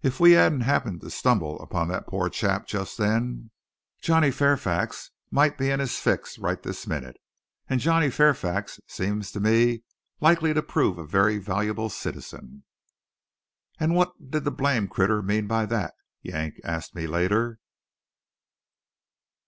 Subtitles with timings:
[0.00, 3.50] If we hadn't happened to stumble on that poor chap just then,
[4.00, 7.16] Johnny Fairfax might be in his fix right this minute,
[7.68, 9.82] and Johnny Fairfax seems to me
[10.20, 12.62] likely to prove a very valuable citizen."
[13.80, 17.58] "And what did the blame critter mean by that?" Yank asked me later.